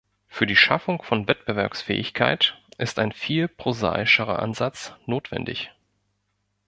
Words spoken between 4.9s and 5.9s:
notwendig.